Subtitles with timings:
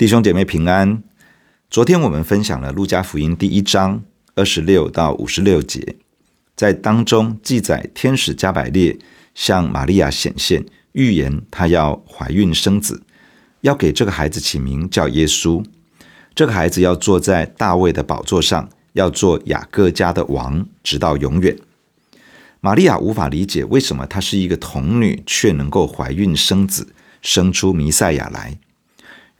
[0.00, 1.02] 弟兄姐妹平安。
[1.68, 4.02] 昨天我们分享了路加福音第一章
[4.34, 5.96] 二十六到五十六节，
[6.56, 8.98] 在当中记载天使加百列
[9.34, 13.02] 向玛利亚显现，预言她要怀孕生子，
[13.60, 15.62] 要给这个孩子起名叫耶稣。
[16.34, 21.54] 这个孩子要坐在大卫的宝座上，要做雅各家的王，直到永远。
[22.62, 28.58] 玛利亚无法理解为什么她是一个童女，却能够怀孕生子，生出弥赛亚来。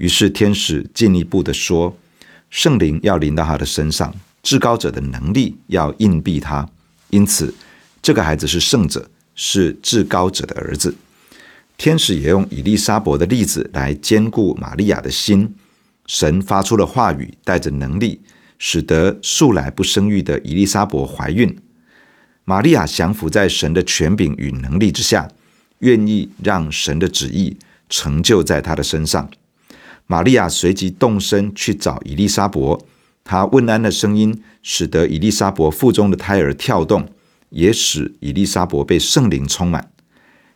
[0.01, 1.95] 于是天使进一步的说，
[2.49, 6.67] 圣灵要临到他的身上，至高者的能力要荫庇他，
[7.11, 7.55] 因此
[8.01, 10.97] 这个孩子是圣者，是至高者的儿子。
[11.77, 15.55] 天使也用以利沙伯的例子来坚固玛利亚的心。
[16.07, 18.23] 神发出了话语，带着能力，
[18.59, 21.55] 使得素来不生育的以利沙伯怀孕。
[22.47, 25.31] 玛利亚降服在神的权柄与能力之下，
[25.81, 27.59] 愿意让神的旨意
[27.91, 29.31] 成就在他的身上。
[30.11, 32.85] 玛利亚随即动身去找伊丽莎伯，
[33.23, 37.09] 她问安的声音使得伊丽莎伯腹中的胎儿跳动，
[37.51, 39.93] 也使伊丽莎伯被圣灵充满。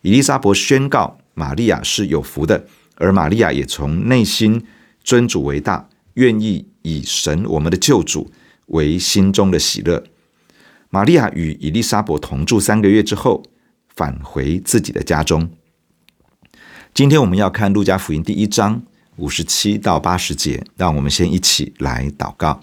[0.02, 4.60] 伊丽莎伯宣告玛利亚是有福的，而玛利亚也从内心
[5.04, 8.32] 尊主为大，愿意以神我们的救主
[8.66, 10.02] 为心中的喜乐。
[10.90, 13.44] 玛利亚与伊丽莎伯同住三个月之后，
[13.94, 15.48] 返回自己的家中。
[16.92, 18.82] 今天我们要看路加福音第一章。
[19.16, 22.60] 五十七到八十节，让我们先一起来祷告。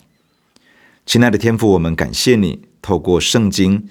[1.06, 3.88] 亲爱的天父，我们感谢你透过圣经，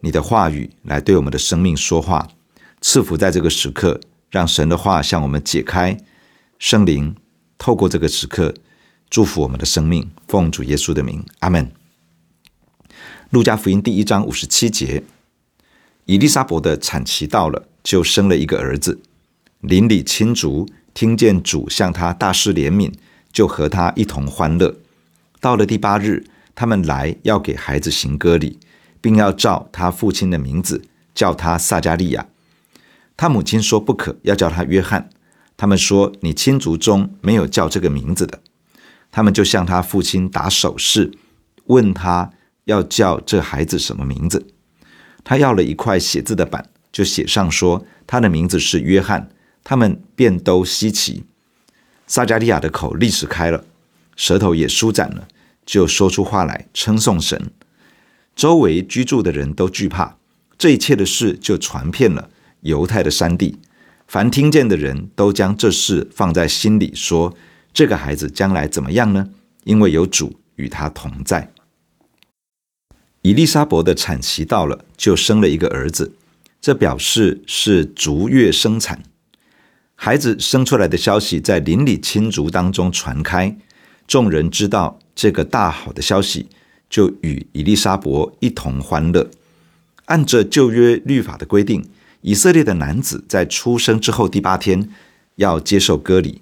[0.00, 2.28] 你的话语来对我们的生命说话，
[2.80, 4.00] 赐福在这个时刻，
[4.30, 5.96] 让神的话向我们解开。
[6.58, 7.14] 圣灵
[7.56, 8.54] 透过这个时刻，
[9.08, 10.10] 祝福我们的生命。
[10.26, 11.70] 奉主耶稣的名，阿门。
[13.30, 15.04] 路加福音第一章五十七节，
[16.06, 19.00] 以利沙伯的产期到了，就生了一个儿子，
[19.60, 20.68] 邻里亲族。
[21.00, 22.92] 听见主向他大施怜悯，
[23.32, 24.76] 就和他一同欢乐。
[25.40, 28.58] 到了第八日，他们来要给孩子行割礼，
[29.00, 30.82] 并要照他父亲的名字
[31.14, 32.26] 叫他撒迦利亚。
[33.16, 35.08] 他母亲说不可，要叫他约翰。
[35.56, 38.42] 他们说，你亲族中没有叫这个名字的。
[39.10, 41.10] 他们就向他父亲打手势，
[41.68, 42.30] 问他
[42.64, 44.48] 要叫这孩子什么名字。
[45.24, 49.30] 他要了一块写字的板，就写上说他的名字是约翰。
[49.62, 51.24] 他们便都稀奇，
[52.06, 53.64] 撒迦利亚的口立时开了，
[54.16, 55.28] 舌头也舒展了，
[55.64, 57.50] 就说出话来，称颂神。
[58.34, 60.16] 周围居住的人都惧怕，
[60.56, 62.30] 这一切的事就传遍了
[62.62, 63.58] 犹太的山地。
[64.08, 67.36] 凡听见的人都将这事放在心里，说：
[67.72, 69.28] 这个孩子将来怎么样呢？
[69.64, 71.52] 因为有主与他同在。
[73.22, 76.14] 以利沙伯的产期到了，就生了一个儿子，
[76.60, 79.02] 这表示是逐月生产。
[80.02, 83.54] 孩子生出来的消息在邻里亲族当中传开，
[84.06, 86.46] 众人知道这个大好的消息，
[86.88, 89.30] 就与以利沙伯一同欢乐。
[90.06, 91.84] 按着旧约律法的规定，
[92.22, 94.88] 以色列的男子在出生之后第八天
[95.34, 96.40] 要接受割礼，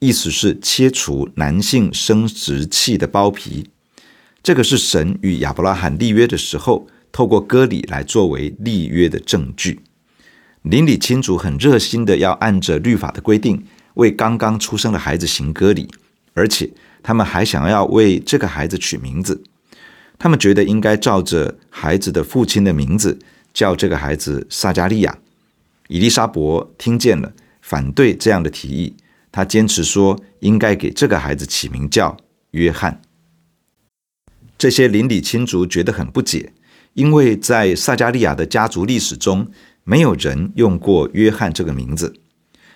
[0.00, 3.70] 意思是切除男性生殖器的包皮。
[4.42, 9.80] 这个是神与亚伯拉罕立约的时候，透过割礼来作为立约的证据。
[10.62, 13.64] 邻里亲族很热心的要按着律法的规定
[13.94, 15.88] 为刚刚出生的孩子行割礼，
[16.34, 16.68] 而且
[17.02, 19.42] 他们还想要为这个孩子取名字。
[20.18, 23.18] 他们觉得应该照着孩子的父亲的名字
[23.54, 25.18] 叫这个孩子萨迦利亚。
[25.86, 27.32] 伊丽莎伯听见了，
[27.62, 28.96] 反对这样的提议，
[29.30, 32.16] 他坚持说应该给这个孩子起名叫
[32.50, 33.00] 约翰。
[34.58, 36.52] 这些邻里亲族觉得很不解，
[36.94, 39.50] 因为在萨迦利亚的家族历史中。
[39.88, 42.14] 没有人用过约翰这个名字，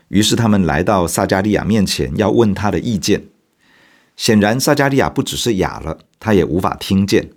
[0.09, 3.25] 于是他们来到撒迦利亚面前，要问他的意见。
[4.17, 7.29] 显然，撒迦利亚不只是哑了，他也无法听见，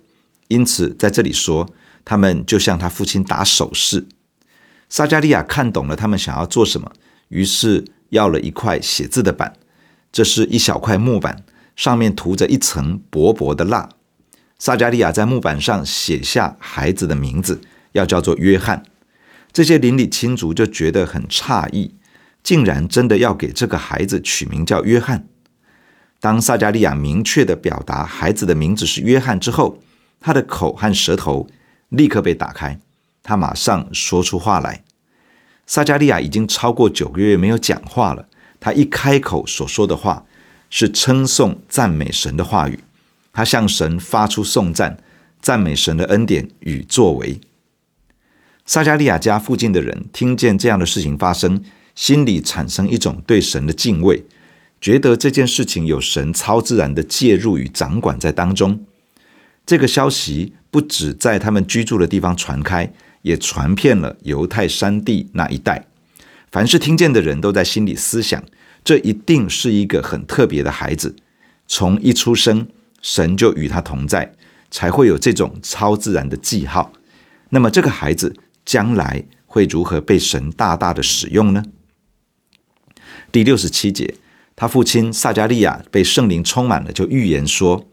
[0.48, 1.68] 因此在这里说，
[2.06, 4.06] 他们就向他父亲打手势。
[4.88, 6.90] 撒迦利亚看懂了他们想要做什么，
[7.28, 9.52] 于是要了一块写字的板，
[10.10, 13.90] 这是一小块木板，上面涂着一层薄薄的蜡。
[14.58, 17.60] 撒迦利亚在木板上写下孩子的名字，
[17.92, 18.82] 要叫做约翰。
[19.56, 21.94] 这些邻里亲族就觉得很诧异，
[22.42, 25.26] 竟然真的要给这个孩子取名叫约翰。
[26.20, 29.78] 当撒迦利亚明确地表达孩子的名字是约翰之后，
[30.20, 31.48] 他的口和舌头
[31.88, 32.78] 立刻被打开，
[33.22, 34.84] 他马上说出话来。
[35.66, 38.28] 撒迦利亚已经超过九个月没有讲话了，
[38.60, 40.26] 他一开口所说的话
[40.68, 42.80] 是称颂赞美神的话语，
[43.32, 44.98] 他向神发出颂赞，
[45.40, 47.40] 赞美神的恩典与作为。
[48.66, 51.62] 撒迦利亚家附近的人听见这样的事情发生，
[51.94, 54.24] 心里产生一种对神的敬畏，
[54.80, 58.84] 觉得这件事情有神超自然的介入与掌管在当中。
[59.64, 62.92] 这个消息不止在他们居住的地方传开，
[63.22, 65.86] 也传遍了犹太山地那一带。
[66.50, 68.42] 凡是听见的人都在心里思想，
[68.84, 71.14] 这一定是一个很特别的孩子。
[71.68, 72.66] 从一出生，
[73.00, 74.32] 神就与他同在，
[74.72, 76.92] 才会有这种超自然的记号。
[77.50, 78.34] 那么，这个孩子
[78.66, 81.64] 将来会如何被神大大的使用呢？
[83.30, 84.16] 第六十七节，
[84.56, 87.86] 他父亲撒迦利亚被圣灵充满了，就预言说：“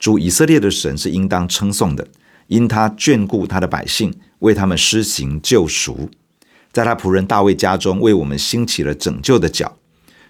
[0.00, 2.08] 主以色列的神是应当称颂的，
[2.46, 6.08] 因他眷顾他的百姓，为他们施行救赎，
[6.72, 9.76] 在他仆人大卫家中为我们兴起了拯救的脚，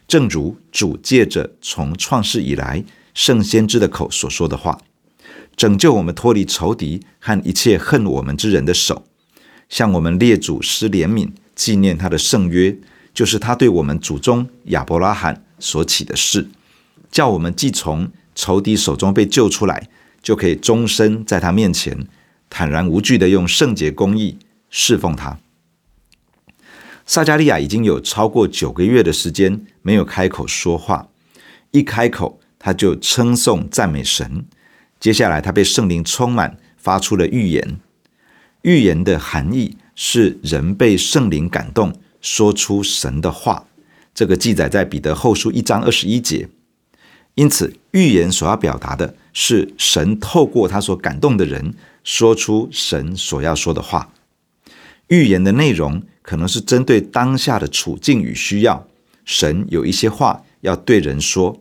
[0.09, 4.81] 正如主借着从创世以来圣先知的口所说的话。”
[5.57, 9.05] 拯救我们脱离仇敌和一切恨我们之人的手，
[9.69, 12.77] 向我们列祖施怜悯，纪念他的圣约，
[13.13, 16.49] 就是他对我们祖宗亚伯拉罕所起的誓，
[17.11, 19.89] 叫我们既从仇敌手中被救出来，
[20.23, 22.07] 就可以终身在他面前
[22.49, 24.39] 坦然无惧地用圣洁公义
[24.71, 25.39] 侍奉他。
[27.07, 31.09] 撒迦利亚已经有超过九个月的时间没有开口说话，
[31.71, 34.47] 一开口他就称颂赞美神。
[34.99, 37.79] 接下来，他被圣灵充满，发出了预言。
[38.65, 43.67] 预言的含义是人被圣灵感动，说出神的话。
[44.15, 46.49] 这个记载在彼得后书一章二十一节。
[47.35, 54.11] 因此，预言所要表达的是神透过他所感动的人，说出神所要说的话。
[55.09, 58.87] 预言的内容可能是针对当下的处境与需要，
[59.27, 61.61] 神有一些话要对人说。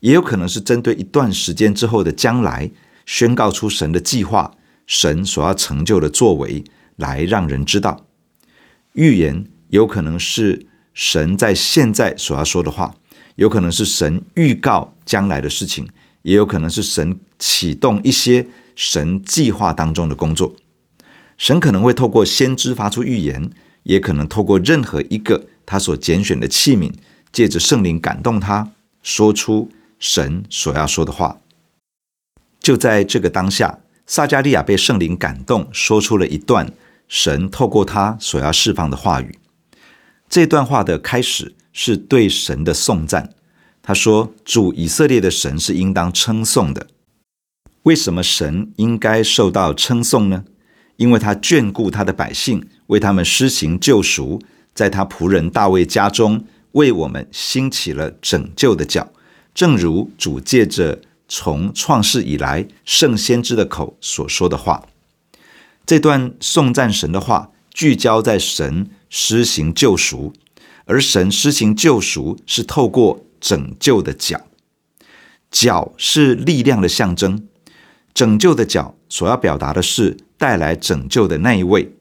[0.00, 2.68] 也有可能是针对一段时间之后的将来，
[3.06, 6.64] 宣告出神的计划，神所要成就的作为，
[6.96, 8.06] 来让人知道。
[8.92, 12.94] 预言有可能是神在现在所要说的话，
[13.36, 15.88] 有可能是神预告将来的事情，
[16.22, 18.46] 也有可能是神启动一些
[18.76, 20.54] 神计划当中的工作。
[21.36, 23.50] 神可能会透过先知发出预言，
[23.82, 26.92] 也可能透过任何一个他所拣选的器皿，
[27.32, 28.70] 借着圣灵感动他
[29.02, 29.70] 说出。
[30.00, 31.40] 神所要说的话，
[32.60, 36.72] 就在这个当下，撒迦利亚被圣灵感动，说出了一段
[37.08, 39.38] 神透过他所要释放的话语。
[40.28, 43.30] 这段话的开始是对神的颂赞。
[43.82, 46.86] 他说：“主以色列的神是应当称颂的。
[47.82, 50.44] 为什么神应该受到称颂呢？
[50.96, 54.40] 因为他眷顾他的百姓，为他们施行救赎，
[54.74, 59.12] 在他仆人大卫家中为我们兴起了拯救的角。”
[59.54, 64.86] 正如主借着从创世以来圣先知的口所说的话，
[65.86, 70.32] 这段颂赞神的话聚焦在神施行救赎，
[70.84, 74.42] 而神施行救赎是透过拯救的脚，
[75.50, 77.48] 脚是力量的象征，
[78.12, 81.94] 拯救的脚所要表达的是带来拯救的那一位，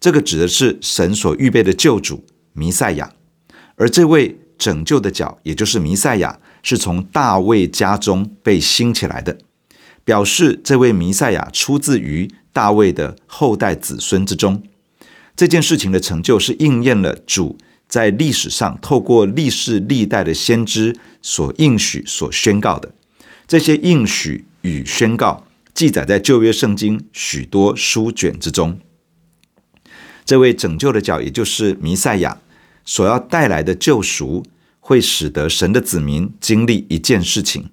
[0.00, 2.24] 这个指的是神所预备的救主
[2.54, 3.12] 弥赛亚，
[3.76, 6.40] 而这位拯救的角，也就是弥赛亚。
[6.66, 9.38] 是从大卫家中被兴起来的，
[10.04, 14.60] 表示这位弥赛亚出自于大卫的后代子孙之中。
[15.36, 22.92] 这件事情的成就，是应验了主在历史上透过历世历代的先知所应许、所宣告的。
[23.46, 28.80] 这些应许与宣告记载在旧约圣经许多书卷之中。
[30.24, 32.38] 这位拯救的角，也就是弥赛亚
[32.84, 34.42] 所要带来的救赎。
[34.86, 37.70] 会使得神的子民经历一件事情。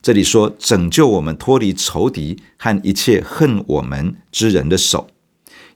[0.00, 5.08] 这里说，拯救我们脱离仇敌和一切恨我们之人的手，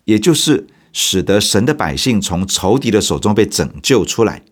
[0.05, 4.45] 也就是使得神的百姓从仇敌的手中被拯救出来。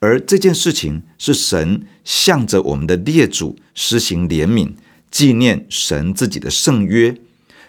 [0.00, 4.74] 而这件事情是神向着我们的列祖施行怜悯，
[5.10, 7.16] 纪念神自己的圣约。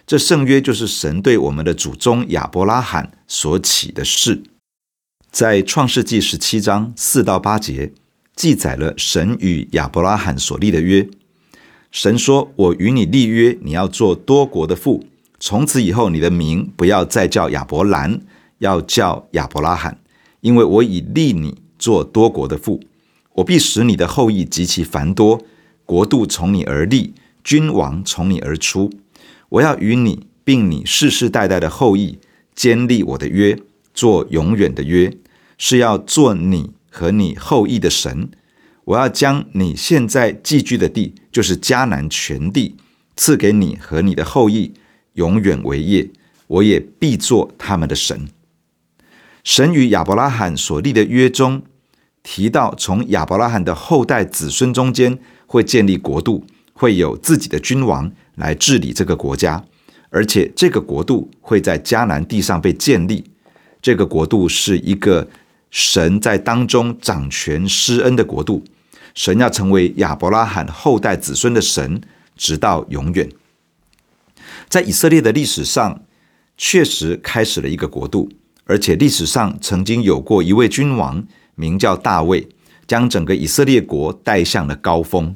[0.06, 4.44] 这圣约就是神对我们的祖宗亚伯拉罕所起的誓。
[5.34, 7.92] 在创世纪十七章四到八节，
[8.36, 11.10] 记载了神与亚伯拉罕所立的约。
[11.90, 15.04] 神说：“我与你立约，你要做多国的父。
[15.40, 18.22] 从此以后，你的名不要再叫亚伯兰，
[18.60, 19.98] 要叫亚伯拉罕，
[20.42, 22.80] 因为我已立你做多国的父。
[23.34, 25.42] 我必使你的后裔极其繁多，
[25.84, 28.92] 国度从你而立，君王从你而出。
[29.50, 32.20] 我要与你并你世世代代的后裔
[32.54, 33.58] 坚立我的约，
[33.94, 35.16] 做永远的约。”
[35.56, 38.30] 是要做你和你后裔的神，
[38.86, 42.76] 我要将你现在寄居的地，就是迦南全地，
[43.16, 44.74] 赐给你和你的后裔，
[45.14, 46.10] 永远为业。
[46.48, 48.28] 我也必做他们的神。
[49.44, 51.62] 神与亚伯拉罕所立的约中，
[52.24, 59.64] 提到从亚伯拉罕的后代子孙中间会建立国度，会有自己的君王来治理这个国家，
[60.10, 63.32] 而且这个国度会在迦南地上被建立。
[63.84, 65.28] 这个国度是一个
[65.70, 68.64] 神在当中掌权施恩的国度，
[69.14, 72.02] 神要成为亚伯拉罕后代子孙的神，
[72.38, 73.30] 直到永远。
[74.70, 76.02] 在以色列的历史上，
[76.58, 78.32] 确实开始了一个国度，
[78.64, 82.48] 而且历史上曾经有过一位君王，名叫大卫，
[82.88, 85.36] 将整个以色列国带向了高峰。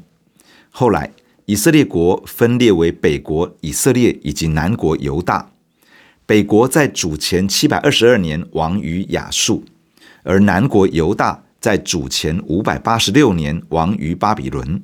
[0.70, 1.12] 后来，
[1.48, 5.52] 以色列国分裂为北国以色列以及南国犹大。
[6.28, 9.64] 北国在主前七百二十二年亡于亚述，
[10.24, 14.84] 而南国犹大在主前五百八十六年亡于巴比伦。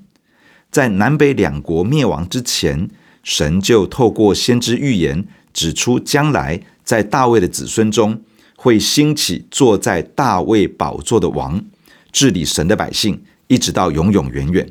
[0.71, 2.89] 在南北两国灭亡之前，
[3.23, 8.21] 神就透过先知预言指出，将来在大卫的子孙中
[8.55, 11.62] 会兴起坐在大卫宝座的王，
[12.13, 14.65] 治理神的百姓，一直到永永远远。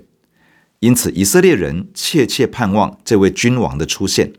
[0.81, 4.33] 因此，以色列人切切盼望这位君王的出现。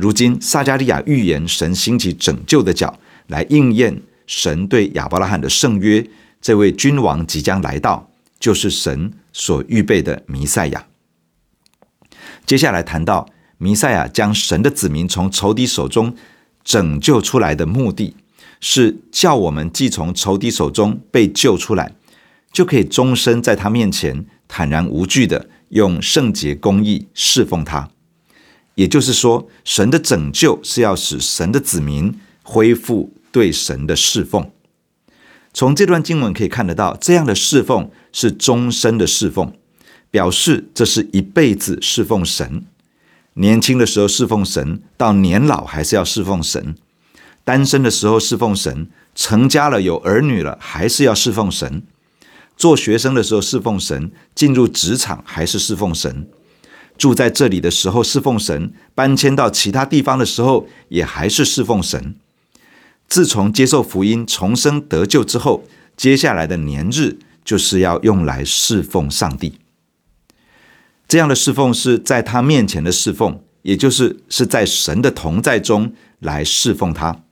[0.00, 6.02] 如今，撒迦利亚预言神兴起拯救的脚，来应验神对亚伯拉罕的圣约。
[6.40, 10.86] 这位君王即将来到，就是神所预备的弥赛亚。
[12.46, 13.28] 接下来谈到
[13.58, 16.16] 弥赛亚将神的子民从仇敌手中
[16.64, 18.16] 拯救出来的目的，
[18.58, 21.92] 是叫我们既从仇敌手中被救出来，
[22.50, 27.90] 就可以终身在他面前坦然无惧地用圣洁公义侍奉他。
[28.80, 34.50] 也就是说，神的拯救是要使神的子民恢复对神的侍奉。
[35.52, 39.52] 从这段经文可以看得到，这样的侍奉是终身的侍奉，
[40.10, 42.64] 表示这是一辈子侍奉神。
[43.34, 46.74] 年轻的时候侍奉神，到年老还是要侍奉神；
[47.44, 51.82] 单身的时候侍奉神，成家了有儿女了还是要侍奉神；
[52.56, 56.26] 做学生的时候侍奉神，进入职场还是侍奉神。
[57.00, 62.14] 住在这里的时候侍奉神，搬迁到其他地方的时候也还是侍奉神。
[63.08, 65.64] 自从接受福音重生得救之后，
[65.96, 69.54] 接下来的年日就是要用来侍奉上帝。
[71.08, 77.22] 这样的侍奉是在他面前的侍奉，也就是是在神的同在中来侍奉他。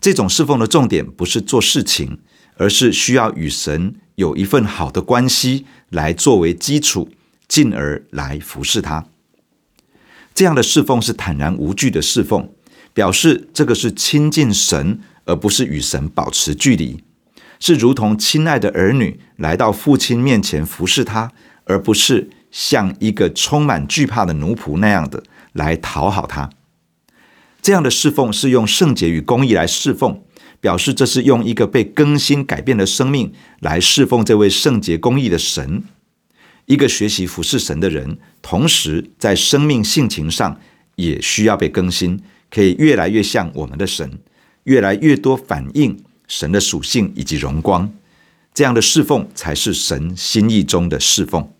[0.00, 2.18] 这种侍奉的重点不是做事情，
[2.56, 7.08] 而是需要与神有一份好的关系来作为基础。
[7.48, 9.06] 进而来服侍他，
[10.34, 12.50] 这样的侍奉是坦然无惧的侍奉，
[12.92, 17.02] 表示这个是亲近神，而不是与神保持距离，
[17.58, 21.32] 是如同亲爱的儿女来到父亲面前服侍他，
[21.64, 25.24] 而不是像一个充满惧怕的奴仆那样的
[25.54, 26.50] 来讨好他。
[27.60, 30.22] 这样的侍奉是用圣洁与公义来侍奉，
[30.60, 35.82] 表示这是用一个被更新改变的生命来侍奉这位圣洁公义的神。
[36.68, 40.60] 一个学习服侍神的人，同时在生命性情上
[40.96, 42.20] 也需要被更新，
[42.50, 44.18] 可以越来越像我们的神，
[44.64, 47.90] 越来越多反映神的属性以及荣光。
[48.52, 51.50] 这样的侍奉才是神心意中的侍奉。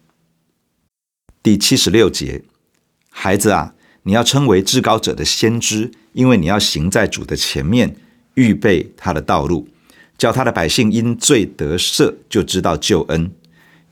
[1.42, 2.42] 第七十六节，
[3.08, 7.96] 孩子啊，你要称为至高者的先知，因为你要行在主的前面，
[8.34, 9.68] 预备他的道路，
[10.18, 13.30] 叫他的百姓因罪得赦，就知道救恩。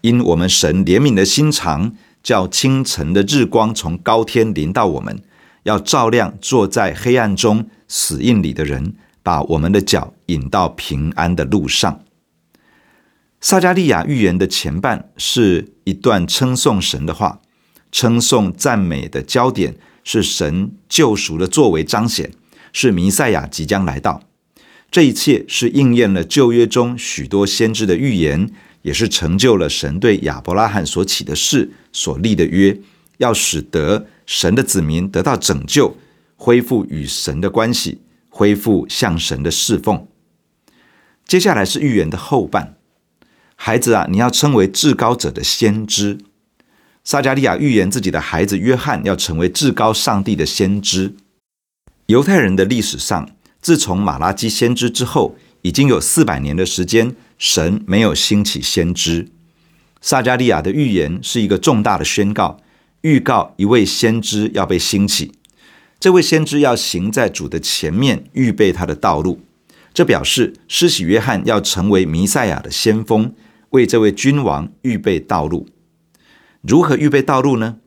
[0.07, 5.21] 因我们神怜悯的心肠，叫清晨的日光从高天临到我们，
[5.65, 8.95] 要照亮坐在黑暗中死荫里的人，
[9.25, 12.05] 把我们的脚引到平安的路上。
[13.41, 17.41] 撒迦利亚预言的前半是一段称颂神的话，
[17.91, 22.31] 称颂赞美的焦点是神救赎的作为彰显，
[22.73, 24.23] 是弥赛亚即将来到。
[24.89, 28.49] 这一切是应验了旧约中许多先知的预言。
[28.87, 32.81] 也是成就了神对亚伯拉罕所起的誓所立的约，
[33.19, 35.97] 要使得神的子民得到拯救，
[36.37, 40.07] 恢复与神的关系，恢复向神的侍奉。
[41.27, 42.77] 接下来是预言的后半，
[43.57, 46.19] 孩子啊，你要称为至高者的先知。
[47.03, 51.17] 撒迦利亚预言自己的孩子约翰要成为至高上帝的先知。
[52.07, 53.29] 犹太人的历史上，
[53.61, 57.17] 自从马拉基先知之后，已经有四百年的时间。
[57.39, 59.29] 神没有兴起先知，
[60.01, 62.61] 撒迦利亚的预言是一个重大的宣告，
[63.03, 65.33] 预告一位先知要被兴起。
[65.99, 69.41] 这位先知要行在主的前面，预备他的道路。
[69.93, 73.33] 这表示施洗约翰要成为弥赛亚的先锋，
[73.71, 75.69] 为这位君王预备道路。
[76.61, 77.79] 如何预备道路呢？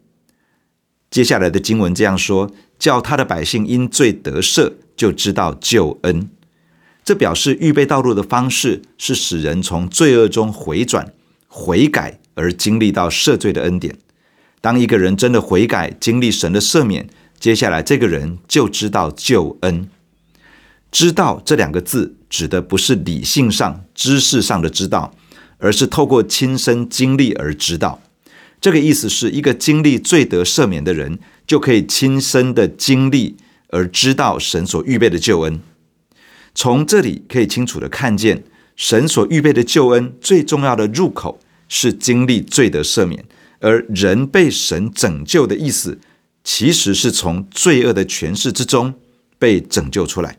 [1.12, 6.30] 接下来的经文这样说：叫他的百姓因罪得赦，就知道救恩。
[7.10, 11.12] 这表示预备道路的方式是使人从罪恶中回转、
[11.48, 13.98] 悔改，而经历到赦罪的恩典。
[14.62, 19.90] 当一个人真的悔改，经历神的赦免，接下来这个人就知道救恩。
[20.92, 25.16] 知道这两个字指的不是理性上、知识上的知道，
[25.58, 28.00] 而是透过亲身经历而知道。
[28.62, 33.38] 这个意思是一个经历罪得赦免的人，就可以亲身的经历
[33.70, 35.60] 而知道神所预备的救恩。
[36.54, 38.44] 从这里可以清楚的看见，
[38.76, 43.24] 神所预备的救恩最重要的入口是经历罪的赦免，
[43.60, 46.00] 而人被神拯救的意思，
[46.44, 48.94] 其实是从罪恶的权势之中
[49.38, 50.38] 被拯救出来。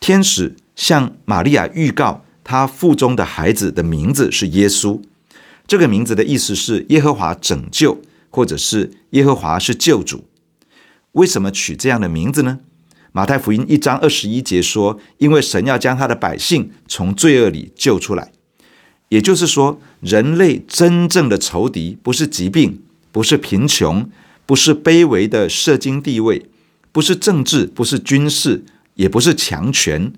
[0.00, 5.00] 天使向玛利亚预告，她腹中的孩子的名字是耶稣。
[5.66, 8.00] 这个名字的意思是耶和华拯救，
[8.30, 10.24] 或者是耶和华是救主。
[11.12, 12.60] 为什么取这样的名字呢？
[13.12, 18.32] 马太福音一章二十一节说：“因为神要将他的百姓从罪恶里救出来。”
[19.10, 24.10] 也就是说，人类真正的仇敌不是疾病，不是贫穷，
[24.44, 26.46] 不是卑微的社经地位，
[26.92, 28.64] 不是政治，不是军事。
[28.94, 30.12] 也不是强权，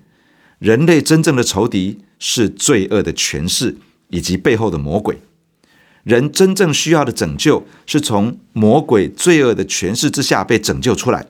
[0.58, 3.76] 人类真正的仇敌是罪恶的权势
[4.08, 5.20] 以及背后的魔鬼。
[6.02, 11.26] 人真正需要的拯救是从魔鬼罪恶的权势之下被拯救出来。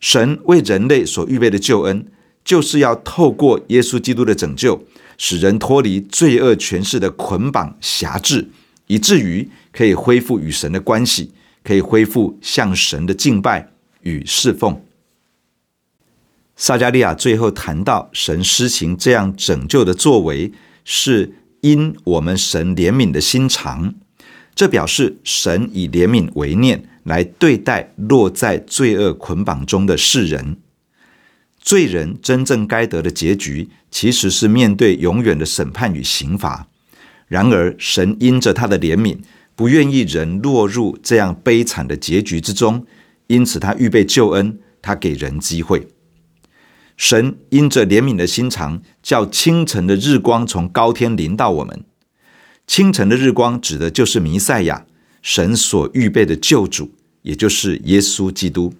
[0.00, 2.06] 神为人类所预备的救恩，
[2.42, 4.82] 就是要透过耶稣基督的拯救，
[5.18, 8.48] 使人脱离罪恶权势的捆绑辖制，
[8.86, 14.82] 以至于可以恢复与神的关系，可以恢复向神的敬拜与侍奉。
[16.56, 20.52] 撒迦利亚最后谈到，神施行这样拯救的作为，
[20.84, 23.94] 是因我们神怜悯的心肠。
[24.54, 30.56] 这表示神以怜悯为念来对待落在罪恶捆绑中的世人。
[31.58, 36.68] 罪人真正该得的结局，其实是面对永远的审判与刑罚。
[37.26, 39.18] 然而，神因着他的怜悯，
[39.54, 42.86] 不愿意人落入这样悲惨的结局之中，
[43.26, 45.86] 因此他预备救恩，他给人机会。
[46.96, 51.84] 神因着怜悯的心肠，叫清晨的日光从高天临到我们。
[52.66, 54.86] 清晨的日光指的就是弥赛亚，
[55.22, 58.74] 神所预备的救主，也就是耶稣基督。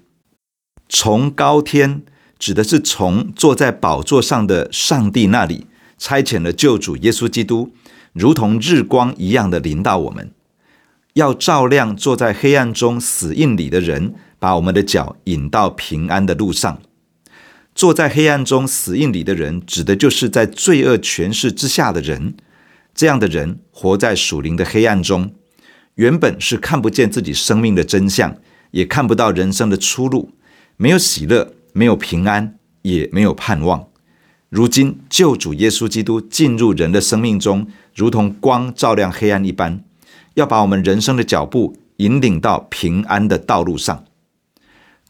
[0.88, 2.02] 从高天
[2.38, 5.66] 指的是从坐在宝座上的上帝那里
[5.98, 7.72] 差遣了救主耶稣基督，
[8.12, 10.32] 如同日光一样的临到我们，
[11.14, 16.80] 要照亮坐在黑暗中死印里的人，把我们的脚引到平安的路上。
[17.74, 22.34] 坐在黑暗中死印里的人，指的就是在罪恶权势之下的人。
[22.92, 25.32] 这样的人活在属灵的黑暗中，
[26.00, 28.34] 原本是看不见自己生命的真相，
[28.70, 30.30] 也看不到人生的出路，
[30.78, 33.86] 没有喜乐，没有平安，也没有盼望。
[34.48, 39.84] 如今救主耶稣基督进入人的生命中，如同光照亮黑暗一般，
[40.36, 44.06] 要把我们人生的脚步引领到平安的道路上。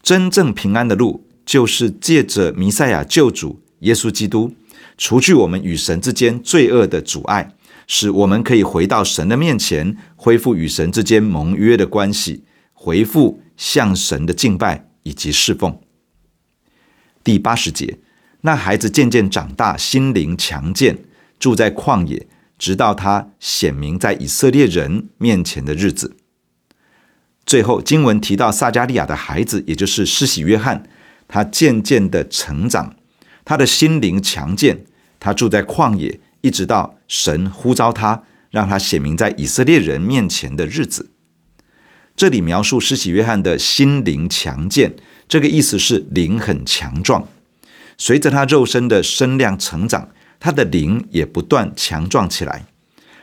[0.03, 4.53] 真正平安的路，就是借着弥赛亚救主耶稣基督，
[4.97, 7.53] 除去我们与神之间罪恶的阻碍，
[7.93, 15.77] 使我们可以回到神的面前，恢复与神之间盟约的关系，恢复向神的敬拜以及侍奉。
[17.21, 17.99] 第八十节，
[18.43, 20.99] 那孩子渐渐长大，心灵强健，
[21.37, 22.27] 住在旷野，
[22.57, 26.15] 直到他显明在以色列人面前的日子。
[27.45, 30.87] 最后，经文提到撒迦利亚的孩子，也就是施洗约翰。
[31.27, 32.95] 他渐渐的成长，
[33.43, 34.85] 他的心灵强健，
[35.19, 41.11] 他住在旷野，一直到神呼召他，让他显明在以色列人面前的日子。
[42.15, 44.95] 这里描述施洗约翰的心灵强健，
[45.27, 47.27] 这个意思是灵很强壮。
[47.97, 52.65] 随着他肉身的身量成长，他的灵也不断强壮起来。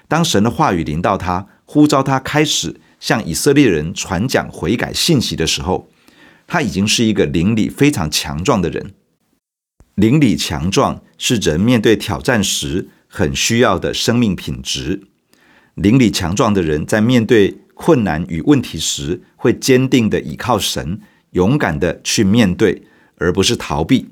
[0.08, 5.90] 当神的话语临到他，呼召他开始向以色列人传讲悔改信息的时候，
[6.46, 8.94] 他已经是一个灵里非常强壮的人。
[9.96, 15.02] 灵里强壮是人面对挑战时很需要的生命品质。
[15.74, 22.82] 灵里强壮的人在面对困难与问题时，会坚定地倚靠神，勇敢地去面对，
[23.16, 24.08] 而不是逃避。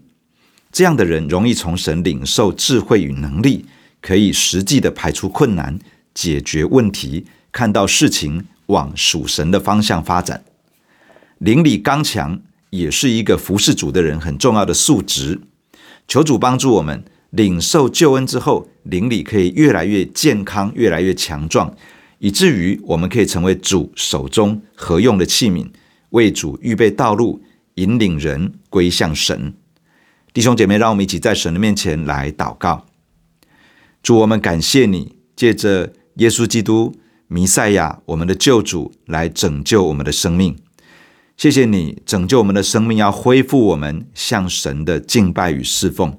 [0.73, 3.67] 这样的人容易从神领受智慧与能力，
[4.01, 5.79] 可以实际地排除困难，
[6.15, 10.45] 解决问题，看到事情往属神的方向发展。
[11.39, 15.41] 灵里刚强也是一个服侍主的人很重要的素质。
[16.07, 21.75] 求主帮助我们领受救恩之后，灵里可以越来越健康，越来越强壮，
[22.18, 25.68] 以至于我们可以成为主手中合用的器皿，
[26.11, 27.42] 为主预备道路，
[27.75, 29.55] 引领人归向神。
[30.33, 32.87] 弟兄姐妹，让我们一起在神的面前来祷告。
[34.03, 36.94] 主，我们感谢你，借着耶稣基督
[37.27, 40.57] 弥赛亚，我们的救主来拯救我们的生命。
[41.37, 46.18] 谢谢你拯救我们的生命，要恢复我们向神的敬拜与侍奉。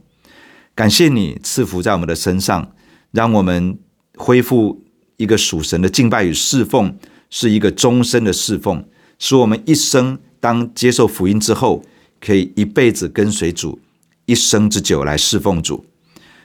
[0.77, 2.71] 感谢你赐福在我们的身上，
[3.09, 3.79] 让我们
[4.15, 4.83] 恢复
[5.15, 6.95] 一个属神的敬拜与侍奉，
[7.31, 8.85] 是一个终身的侍奉，
[9.17, 11.81] 使我们一生当接受福音之后，
[12.21, 13.79] 可以一辈子跟随主，
[14.27, 15.83] 一生之久来侍奉主。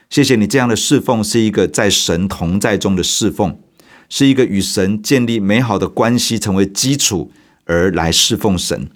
[0.08, 3.58] 谢谢你这样的侍奉是一个在神同在中的侍奉，
[4.08, 7.30] 是一个与神建立美好的关系成为基础
[7.66, 8.88] 而来侍奉神。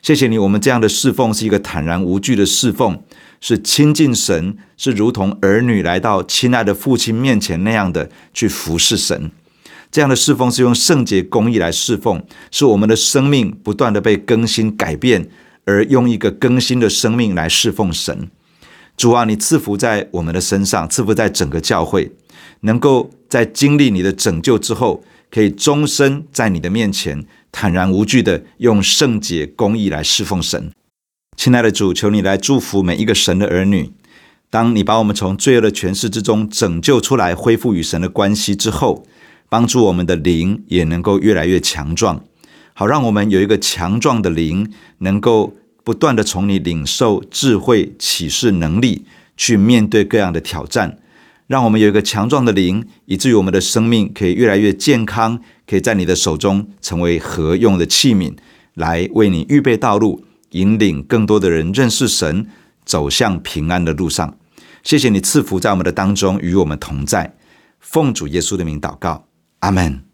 [0.00, 3.02] 谢谢你，我们这样的侍奉是一个坦然无惧的侍奉。
[3.40, 9.30] 是亲近神，是如同儿女来到亲爱的父亲面前那样的去服侍神。
[9.90, 15.28] 这样的侍奉是用圣洁公义来侍奉，是我们的生命不断的被更新改变，
[15.64, 18.28] 而用一个更新的生命来侍奉神。
[18.96, 22.10] 主啊，你赐福在我们的身上，赐福在整个教会，
[22.60, 30.72] 能够在经历你的拯救之后，可以终身在你的面前坦然无惧的用圣洁公义来侍奉神。
[31.36, 33.92] 亲爱的主，求你来祝福每一个神的儿女。
[34.48, 39.06] 当你把我们从罪恶的权势之中拯救出来，恢复与神的关系之后，
[39.50, 42.24] 帮助我们的灵也能够越来越强壮，
[42.72, 49.04] 好让我们有一个强壮的灵，能够不断的从你领受智慧、启示、能力，
[49.36, 50.98] 去面对各样的挑战。
[51.46, 58.32] 让我们有一个强壮的灵，以至于我们的生命可以越来越健康，可以在你的手中成为合用的器皿，
[58.74, 60.24] 来为你预备道路。
[60.50, 62.46] 引领更多的人认识神，
[62.84, 64.36] 走向平安的路上。
[64.82, 67.36] 谢谢你赐福在我们的当中，与我们同在。
[67.80, 69.26] 奉主耶稣的名祷告，
[69.58, 70.05] 阿门。